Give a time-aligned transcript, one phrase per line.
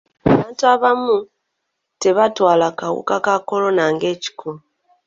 [0.31, 1.15] Abantu abamu
[2.01, 4.59] tebatwala kawuka ka kolona ng'ekikulu.